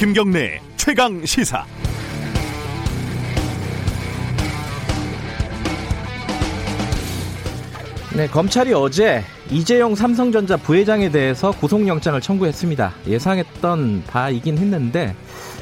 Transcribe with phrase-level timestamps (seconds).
[0.00, 1.66] 김경래 최강 시사.
[8.16, 12.94] 네, 검찰이 어제 이재용 삼성전자 부회장에 대해서 구속영장을 청구했습니다.
[13.08, 15.14] 예상했던 바이긴 했는데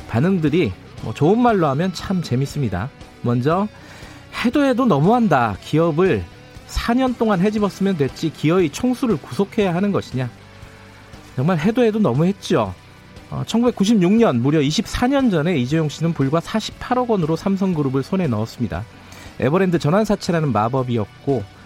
[0.09, 2.91] 반응들이 뭐 좋은 말로 하면 참 재밌습니다.
[3.23, 3.67] 먼저
[4.45, 5.57] 해도 해도 너무한다.
[5.65, 6.23] 기업을
[6.69, 10.31] 4년 동안 해집었으면 됐지 기어이 총수를 구속해야 하는 것이냐.
[11.35, 12.73] 정말 해도 해도 너무했죠.
[13.31, 18.85] 어, 1996년 무려 24년 전에 이재용 씨는 불과 48억 원으로 삼성그룹을 손에 넣었습니다.
[19.41, 21.59] 에버랜드 전환사채라는 마법이었고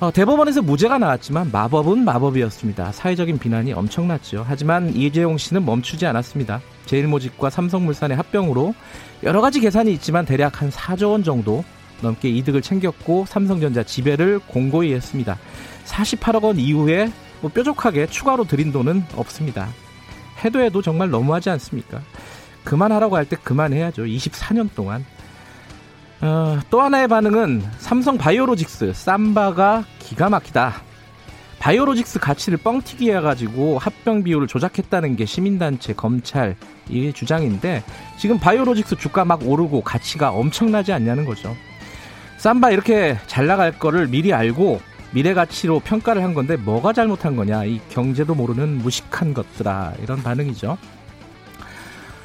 [0.00, 2.92] 어, 대법원에서 무죄가 나왔지만 마법은 마법이었습니다.
[2.92, 4.44] 사회적인 비난이 엄청났죠.
[4.46, 6.60] 하지만 이재용 씨는 멈추지 않았습니다.
[6.86, 8.74] 제일모직과 삼성물산의 합병으로
[9.24, 11.64] 여러 가지 계산이 있지만 대략 한 4조 원 정도
[12.00, 15.36] 넘게 이득을 챙겼고 삼성전자 지배를 공고히 했습니다.
[15.86, 19.68] 48억 원 이후에 뭐 뾰족하게 추가로 드린 돈은 없습니다.
[20.44, 22.00] 해도 해도 정말 너무하지 않습니까?
[22.64, 24.04] 그만하라고 할 때 그만해야죠.
[24.04, 25.04] 24년 동안.
[26.20, 30.82] 어, 또 하나의 반응은 삼성 바이오로직스 삼바가 기가 막히다.
[31.60, 36.56] 바이오로직스 가치를 뻥튀기 해가지고 합병 비율을 조작했다는 게 시민단체 검찰
[36.88, 37.82] 이 주장인데
[38.16, 41.56] 지금 바이오로직스 주가 막 오르고 가치가 엄청나지 않냐는 거죠.
[42.38, 44.80] 삼바 이렇게 잘 나갈 거를 미리 알고
[45.12, 50.76] 미래 가치로 평가를 한 건데 뭐가 잘못한 거냐 이 경제도 모르는 무식한 것들아 이런 반응이죠.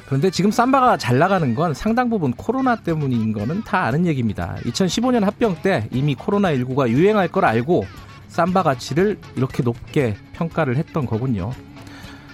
[0.05, 4.57] 그런데 지금 삼바가 잘 나가는 건 상당 부분 코로나 때문인 거는 다 아는 얘기입니다.
[4.65, 7.85] 2015년 합병 때 이미 코로나19가 유행할 걸 알고
[8.27, 11.51] 삼바 가치를 이렇게 높게 평가를 했던 거군요.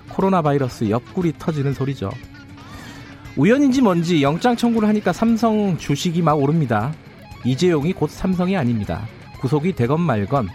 [0.09, 2.09] 코로나 바이러스 옆구리 터지는 소리죠.
[3.37, 6.91] 우연인지 뭔지 영장 청구를 하니까 삼성 주식이 막 오릅니다.
[7.45, 9.07] 이재용이 곧 삼성이 아닙니다.
[9.39, 10.49] 구속이 되건 말건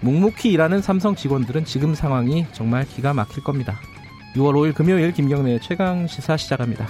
[0.00, 3.78] 묵묵히 일하는 삼성 직원들은 지금 상황이 정말 기가 막힐 겁니다.
[4.34, 6.86] 6월 5일 금요일 김경래 최강 시사 시작합니다.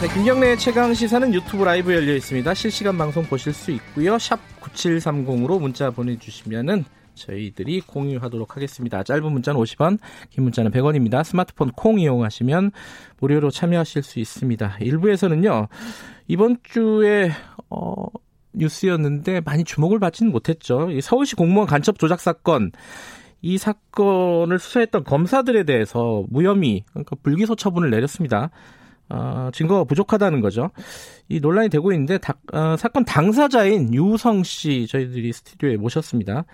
[0.00, 2.54] 네, 김경래 최강 시사는 유튜브 라이브 열려 있습니다.
[2.54, 4.18] 실시간 방송 보실 수 있고요.
[4.18, 6.84] 샵 9730으로 문자 보내주시면은
[7.16, 9.02] 저희들이 공유하도록 하겠습니다.
[9.02, 9.98] 짧은 문자는 50원,
[10.30, 11.24] 긴 문자는 100원입니다.
[11.24, 12.70] 스마트폰 콩 이용하시면
[13.18, 14.78] 무료로 참여하실 수 있습니다.
[14.80, 15.68] 일부에서는요,
[16.28, 17.30] 이번 주에,
[17.70, 18.06] 어,
[18.52, 20.88] 뉴스였는데 많이 주목을 받지는 못했죠.
[21.00, 22.70] 서울시 공무원 간첩 조작 사건,
[23.42, 28.50] 이 사건을 수사했던 검사들에 대해서 무혐의, 그러니까 불기소 처분을 내렸습니다.
[29.08, 30.70] 어, 증거가 부족하다는 거죠.
[31.28, 36.44] 이 논란이 되고 있는데 다, 어, 사건 당사자인 유성 씨 저희들이 스튜디오에 모셨습니다.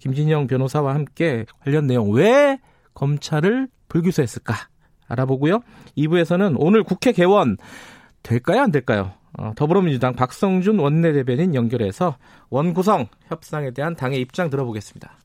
[0.00, 2.58] 김진영 변호사와 함께 관련 내용 왜
[2.94, 4.54] 검찰을 불기소했을까
[5.08, 5.60] 알아보고요.
[5.96, 7.56] 2부에서는 오늘 국회 개원
[8.22, 9.12] 될까요 안 될까요?
[9.38, 12.16] 어, 더불어민주당 박성준 원내대변인 연결해서
[12.50, 15.18] 원구성 협상에 대한 당의 입장 들어보겠습니다.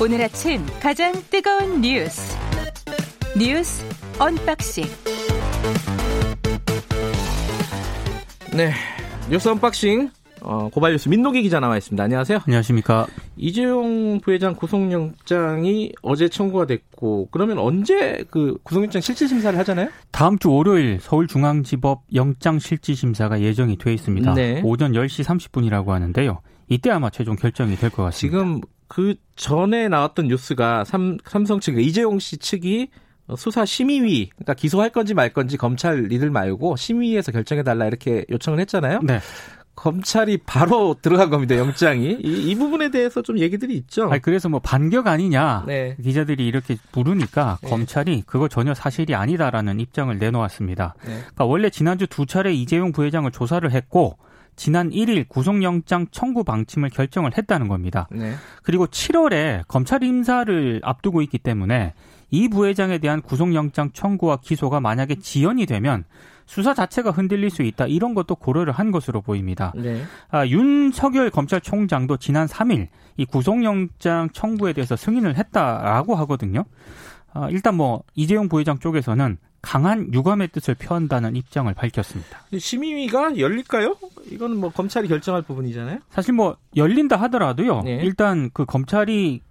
[0.00, 2.36] 오늘 아침 가장 뜨거운 뉴스
[3.36, 3.84] 뉴스
[4.18, 4.84] 언박싱
[8.56, 8.72] 네
[9.30, 10.10] 뉴스 언박싱
[10.40, 12.02] 어, 고발 뉴스 민동기 기자 나와 있습니다.
[12.02, 12.38] 안녕하세요.
[12.46, 13.08] 안녕하십니까.
[13.36, 19.88] 이재용 부회장 구속영장이 어제 청구가 됐고 그러면 언제 그 구속영장 실질 심사를 하잖아요?
[20.12, 24.34] 다음 주 월요일 서울중앙지법 영장 실질 심사가 예정이 돼 있습니다.
[24.34, 24.60] 네.
[24.64, 26.40] 오전 10시 30분이라고 하는데요.
[26.68, 28.38] 이때 아마 최종 결정이 될 것 같습니다.
[28.38, 32.88] 지금 그 전에 나왔던 뉴스가 삼, 삼성 측 이재용 씨 측이
[33.36, 38.58] 수사 심의위 그러니까 기소할 건지 말 건지 검찰 이들 말고 심의위에서 결정해 달라 이렇게 요청을
[38.60, 39.00] 했잖아요.
[39.02, 39.20] 네.
[39.76, 41.56] 검찰이 바로 들어간 겁니다.
[41.56, 44.10] 영장이 이, 이 부분에 대해서 좀 얘기들이 있죠.
[44.10, 45.94] 아니, 그래서 뭐 반격 아니냐 네.
[46.02, 47.68] 기자들이 이렇게 부르니까 네.
[47.68, 50.94] 검찰이 그거 전혀 사실이 아니다라는 입장을 내놓았습니다.
[51.04, 51.10] 네.
[51.18, 54.18] 그러니까 원래 지난주 두 차례 이재용 부회장을 조사를 했고
[54.58, 58.08] 지난 1일 구속영장 청구 방침을 결정을 했다는 겁니다.
[58.10, 58.34] 네.
[58.62, 61.94] 그리고 7월에 검찰 임사를 앞두고 있기 때문에
[62.30, 66.04] 이 부회장에 대한 구속영장 청구와 기소가 만약에 지연이 되면
[66.44, 69.72] 수사 자체가 흔들릴 수 있다 이런 것도 고려를 한 것으로 보입니다.
[69.76, 70.02] 네.
[70.30, 76.64] 아, 윤석열 검찰총장도 지난 3일 이 구속영장 청구에 대해서 승인을 했다라고 하거든요.
[77.32, 82.46] 아, 일단 뭐 이재용 부회장 쪽에서는 강한 유감의 뜻을 표한다는 입장을 밝혔습니다.
[82.56, 83.96] 심의위가 열릴까요?
[84.30, 85.98] 이거는 뭐 검찰이 결정할 부분이잖아요.
[86.10, 87.82] 사실 뭐 열린다 하더라도요.
[87.82, 88.00] 네.
[88.02, 89.42] 일단 그 검찰이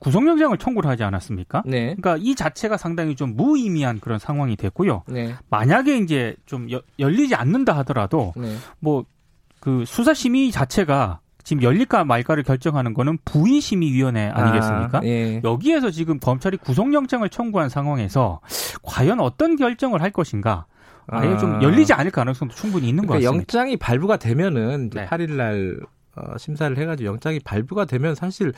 [0.00, 1.62] 구속영장을 청구를 하지 않았습니까?
[1.66, 1.94] 네.
[1.94, 5.04] 그러니까 이 자체가 상당히 좀 무의미한 그런 상황이 됐고요.
[5.06, 5.34] 네.
[5.50, 8.56] 만약에 이제 좀 여, 열리지 않는다 하더라도 네.
[8.78, 14.98] 뭐그 수사심의 자체가 지금 열릴까 말까를 결정하는 거는 부의심의위원회 아니겠습니까?
[14.98, 15.40] 아, 예.
[15.42, 18.38] 여기에서 지금 검찰이 구속영장을 청구한 상황에서
[18.84, 20.66] 과연 어떤 결정을 할 것인가?
[21.08, 21.36] 아예 아.
[21.38, 23.58] 좀 열리지 않을 가능성도 충분히 있는 그러니까 것 같습니다.
[23.58, 25.06] 영장이 발부가 되면은 네.
[25.06, 25.80] 8일 날
[26.14, 28.52] 어, 심사를 해가지고 영장이 발부가 되면 사실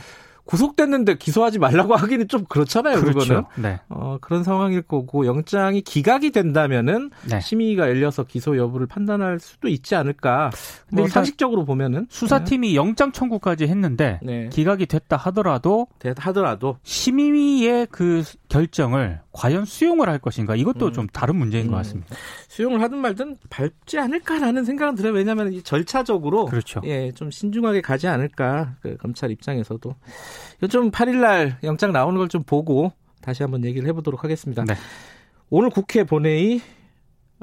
[0.45, 3.01] 구속됐는데 기소하지 말라고 하기는 좀 그렇잖아요.
[3.01, 3.19] 그렇죠.
[3.19, 3.81] 그거는 네.
[3.89, 7.41] 어, 그런 상황일 거고 영장이 기각이 된다면은 네.
[7.41, 10.51] 심의가 열려서 기소 여부를 판단할 수도 있지 않을까.
[10.89, 12.75] 근데 뭐 상식적으로 보면은 수사팀이 네.
[12.75, 14.49] 영장 청구까지 했는데 네.
[14.51, 15.87] 기각이 됐다 하더라도
[16.17, 18.23] 하더라도 심의의 그
[18.53, 20.93] 결정을 과연 수용을 할 것인가 이것도 음.
[20.93, 21.71] 좀 다른 문제인 음.
[21.71, 22.15] 것 같습니다.
[22.49, 25.13] 수용을 하든 말든 밟지 않을까라는 생각은 들어요.
[25.15, 26.81] 왜냐하면 절차적으로 그렇죠.
[26.85, 29.95] 예, 좀 신중하게 가지 않을까 그 검찰 입장에서도
[30.71, 34.65] 좀 8일날 영장 나오는 걸 좀 보고 다시 한번 얘기를 해보도록 하겠습니다.
[34.65, 34.75] 네.
[35.51, 36.61] 오늘 국회 본회의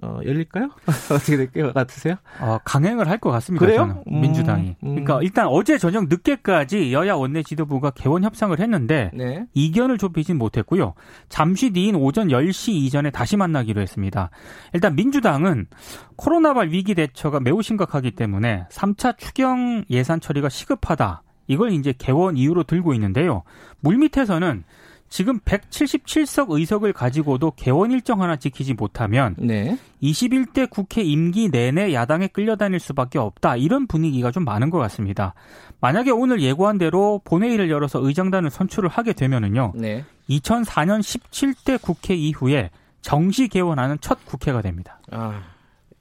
[0.01, 0.69] 어, 열릴까요?
[1.11, 2.15] 어떻게 될 것 같으세요?
[2.39, 3.65] 어, 강행을 할 것 같습니다.
[3.65, 4.01] 그래요?
[4.09, 4.75] 음, 민주당이.
[4.83, 4.89] 음.
[4.91, 9.45] 그러니까 일단 어제 저녁 늦게까지 여야 원내 지도부가 개원 협상을 했는데 네.
[9.53, 10.93] 이견을 좁히진 못했고요.
[11.27, 14.29] 잠시 뒤인 오전 10시 이전에 다시 만나기로 했습니다.
[14.73, 15.67] 일단 민주당은
[16.15, 21.23] 코로나발 위기 대처가 매우 심각하기 때문에 3차 추경 예산 처리가 시급하다.
[21.47, 23.43] 이걸 이제 개원 이유로 들고 있는데요.
[23.81, 24.63] 물밑에서는
[25.09, 29.77] 지금 177석 의석을 가지고도 개원 일정 하나 지키지 못하면 네.
[30.01, 33.57] 21대 국회 임기 내내 야당에 끌려다닐 수밖에 없다.
[33.57, 35.33] 이런 분위기가 좀 많은 것 같습니다.
[35.81, 39.73] 만약에 오늘 예고한 대로 본회의를 열어서 의장단을 선출을 하게 되면은요.
[39.75, 40.06] 네.
[40.29, 42.69] 2004년 17대 국회 이후에
[43.01, 45.01] 정시 개원하는 첫 국회가 됩니다.
[45.11, 45.41] 아,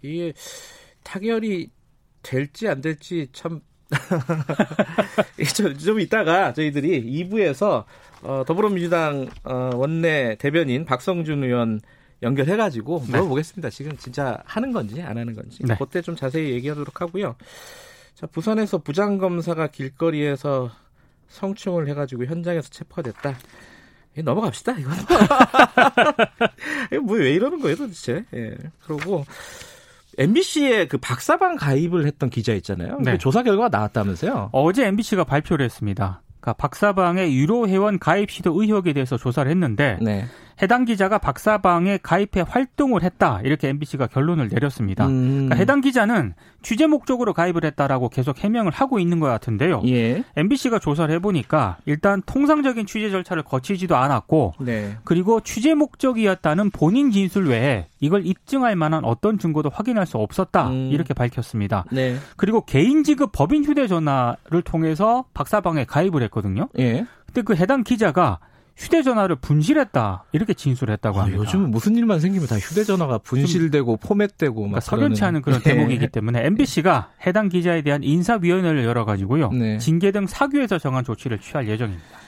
[0.03, 0.33] 이게
[1.03, 1.71] 타결이
[2.23, 3.61] 될지 안 될지 참
[5.55, 7.85] 좀, 좀 이따가 저희들이 2부에서
[8.23, 11.81] 어, 더불어민주당 어, 원내 대변인 박성준 의원
[12.23, 13.13] 연결해가지고 네.
[13.13, 13.71] 물어보겠습니다.
[13.71, 13.77] 네.
[13.77, 15.63] 지금 진짜 하는 건지 안 하는 건지.
[15.65, 15.77] 네.
[15.79, 17.37] 그때 좀 자세히 얘기하도록 하고요.
[18.15, 20.71] 자, 부산에서 부장검사가 길거리에서
[21.29, 23.39] 성추행을 해가지고 현장에서 체포가 됐다.
[24.17, 24.91] 넘어갑시다, 이거.
[26.93, 28.25] 이거 뭐왜 이러는 거예요, 도대체.
[28.35, 28.57] 예.
[28.85, 29.25] 그러고
[30.19, 32.99] MBC에 그 박사방 가입을 했던 기자 있잖아요.
[33.01, 33.19] 네.
[33.19, 34.51] 조사 결과가 나왔다면서요?
[34.53, 36.23] 어제 MBC가 발표를 했습니다.
[36.41, 40.27] 그러니까 박사방의 유로 회원 가입 시도 의혹에 대해서 조사를 했는데 네.
[40.61, 45.07] 해당 기자가 박사방에 가입해 활동을 했다 이렇게 MBC가 결론을 내렸습니다.
[45.07, 45.47] 음.
[45.47, 49.83] 그러니까 해당 기자는 취재 목적으로 가입을 했다라고 계속 해명을 하고 있는 것 같은데요.
[49.87, 50.25] 예.
[50.37, 54.97] MBC가 조사를 해보니까 일단 통상적인 취재 절차를 거치지도 않았고, 네.
[55.05, 60.91] 그리고 취재 목적이었다는 본인 진술 외에 이걸 입증할 만한 어떤 증거도 확인할 수 없었다 음.
[60.93, 61.85] 이렇게 밝혔습니다.
[61.93, 62.17] 네.
[62.37, 66.69] 그리고 개인 지급 법인 휴대전화를 통해서 박사방에 가입을 했거든요.
[66.79, 67.07] 예.
[67.27, 68.41] 근데 그 해당 기자가
[68.79, 71.43] 휴대전화를 분실했다 이렇게 진술했다고 아, 합니다.
[71.43, 75.75] 요즘은 무슨 일만 생기면 다 휴대전화가 분실되고 포맷되고 그러니까 석연치 않은 그런 네.
[75.75, 79.79] 대목이기 때문에 MBC가 해당 기자에 대한 인사위원회를 열어가지고요 네.
[79.79, 82.28] 징계 등 사규에서 정한 조치를 취할 예정입니다.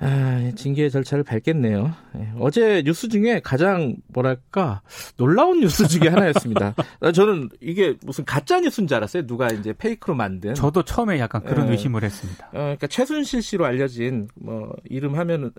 [0.00, 1.92] 아, 징계 절차를 밟겠네요.
[2.14, 2.32] 네.
[2.38, 4.82] 어제 뉴스 중에 가장 뭐랄까
[5.16, 6.74] 놀라운 뉴스 중에 하나였습니다.
[7.14, 9.26] 저는 이게 무슨 가짜 뉴스인 줄 알았어요.
[9.26, 10.54] 누가 이제 페이크로 만든.
[10.54, 11.72] 저도 처음에 약간 그런 네.
[11.72, 12.46] 의심을 했습니다.
[12.48, 15.50] 어, 그러니까 최순실 씨로 알려진 뭐 이름 하면은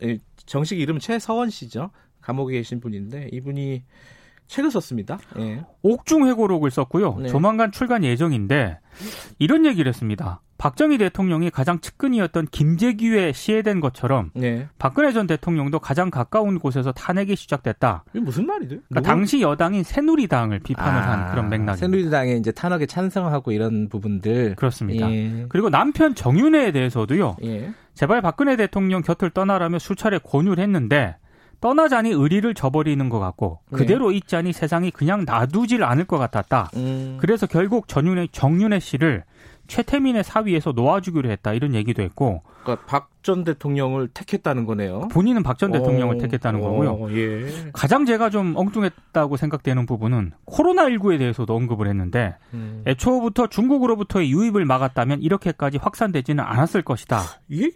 [0.46, 1.92] 정식 이름 은 최서원 씨죠.
[2.22, 3.84] 감옥에 계신 분인데 이분이
[4.50, 5.20] 책을 썼습니다.
[5.38, 5.64] 예.
[5.84, 7.18] 옥중회고록을 썼고요.
[7.22, 7.30] 네.
[7.30, 8.80] 조만간 출간 예정인데
[9.38, 10.42] 이런 얘기를 했습니다.
[10.58, 14.68] 박정희 대통령이 가장 측근이었던 김재규에 시해된 것처럼 네.
[14.78, 18.04] 박근혜 전 대통령도 가장 가까운 곳에서 탄핵이 시작됐다.
[18.12, 18.78] 이게 무슨 말이죠?
[18.90, 21.76] 그러니까 당시 여당인 새누리당을 비판을 아, 한 그런 맥락입니다.
[21.78, 25.10] 새누리당에 이제 탄핵에 찬성하고 이런 부분들 그렇습니다.
[25.10, 25.46] 예.
[25.48, 27.38] 그리고 남편 정윤회에 대해서도요.
[27.44, 27.72] 예.
[27.94, 31.16] 제발 박근혜 대통령 곁을 떠나라며 수차례 권유를 했는데
[31.62, 33.78] 떠나자니 의리를 저버리는 것 같고 네.
[33.80, 36.70] 그대로 있자니 세상이 그냥 놔두질 않을 것 같았다.
[36.76, 37.18] 음.
[37.20, 39.24] 그래서 결국 전윤회 정윤회 씨를
[39.68, 45.10] 최태민의 사위에서 놓아주기로 했다 이런 얘기도 했고 그러니까 박 전 대통령을 택했다는 거네요.
[45.12, 47.18] 본인은 박 전 대통령을 오, 택했다는 오, 거고요.
[47.18, 47.70] 예.
[47.74, 52.82] 가장 제가 좀 엉뚱했다고 생각되는 부분은 코로나19에 대해서도 언급을 했는데 음.
[52.88, 57.20] 애초부터 중국으로부터의 유입을 막았다면 이렇게까지 확산되지는 않았을 것이다.
[57.50, 57.70] 이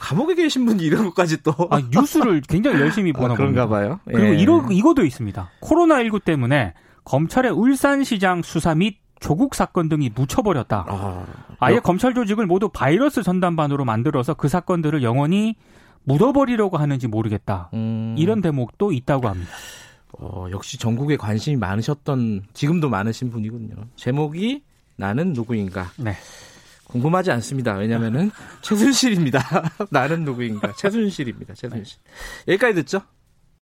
[0.00, 4.00] 감옥에 계신 분이 이런 것까지 또 아, 뉴스를 굉장히 열심히 보나 아, 그런가 봐요.
[4.08, 4.12] 예.
[4.12, 5.50] 그리고 이러, 이거도 있습니다.
[5.60, 10.86] 코로나19 때문에 검찰의 울산시장 수사 및 조국 사건 등이 묻혀버렸다.
[10.88, 11.26] 아,
[11.58, 11.80] 아예 여...
[11.80, 15.56] 검찰 조직을 모두 바이러스 전담반으로 만들어서 그 사건들을 영원히
[16.04, 17.68] 묻어버리려고 하는지 모르겠다.
[17.74, 18.14] 음...
[18.18, 19.52] 이런 대목도 있다고 합니다.
[20.18, 23.74] 어, 역시 전국에 관심이 많으셨던 지금도 많으신 분이군요.
[23.96, 24.62] 제목이
[24.96, 25.90] 나는 누구인가.
[25.98, 26.14] 네.
[26.90, 27.74] 궁금하지 않습니다.
[27.74, 28.30] 왜냐면은
[28.62, 29.40] 최순실입니다.
[29.90, 30.72] 나는 누구인가.
[30.76, 31.54] 최순실입니다.
[31.54, 31.98] 최순실.
[32.48, 33.02] 여기까지 듣죠?